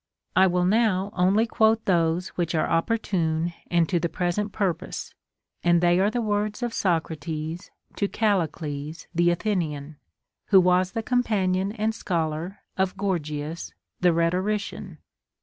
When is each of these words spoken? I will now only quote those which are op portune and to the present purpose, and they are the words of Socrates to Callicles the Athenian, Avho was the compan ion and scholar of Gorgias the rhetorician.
I 0.35 0.47
will 0.47 0.65
now 0.65 1.11
only 1.13 1.45
quote 1.45 1.85
those 1.85 2.29
which 2.29 2.55
are 2.55 2.67
op 2.67 2.87
portune 2.87 3.53
and 3.69 3.87
to 3.87 3.99
the 3.99 4.09
present 4.09 4.51
purpose, 4.51 5.13
and 5.63 5.79
they 5.79 5.99
are 5.99 6.09
the 6.09 6.23
words 6.23 6.63
of 6.63 6.73
Socrates 6.73 7.69
to 7.97 8.07
Callicles 8.07 9.05
the 9.13 9.29
Athenian, 9.29 9.97
Avho 10.51 10.63
was 10.63 10.93
the 10.93 11.03
compan 11.03 11.53
ion 11.55 11.71
and 11.73 11.93
scholar 11.93 12.61
of 12.77 12.97
Gorgias 12.97 13.75
the 13.99 14.11
rhetorician. 14.11 14.97